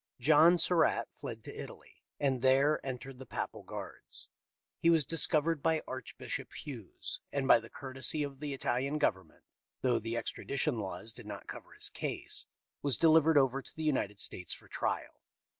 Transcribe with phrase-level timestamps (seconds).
[0.19, 4.29] John Surra.tt fled to Italy, and there entered the Papal guards.
[4.79, 9.43] He was discovered by Archbishop Hughes, and by the courtesy of the Italian government,
[9.81, 12.47] though the extradition laws did not cover his case,
[12.81, 15.21] was delivered over to the United States for trial.